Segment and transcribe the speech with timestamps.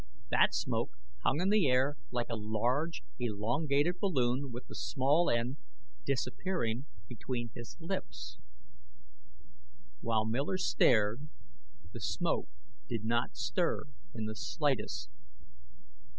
[0.31, 5.57] That smoke hung in the air like a large, elongated balloon with the small end
[6.07, 8.39] disappearing between his lips.
[9.99, 11.29] While Miller stared,
[11.93, 12.49] the smoke
[12.89, 13.83] did not stir
[14.15, 15.11] in the slightest.